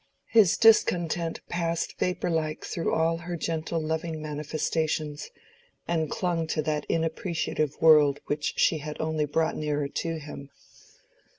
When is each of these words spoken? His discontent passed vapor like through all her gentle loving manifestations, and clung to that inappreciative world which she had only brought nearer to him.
His 0.31 0.57
discontent 0.57 1.41
passed 1.47 1.99
vapor 1.99 2.31
like 2.31 2.65
through 2.65 2.91
all 2.91 3.19
her 3.19 3.35
gentle 3.37 3.79
loving 3.79 4.19
manifestations, 4.19 5.29
and 5.87 6.09
clung 6.09 6.47
to 6.47 6.63
that 6.63 6.87
inappreciative 6.89 7.79
world 7.79 8.19
which 8.25 8.53
she 8.57 8.79
had 8.79 8.99
only 8.99 9.25
brought 9.25 9.55
nearer 9.55 9.87
to 9.87 10.17
him. 10.17 10.49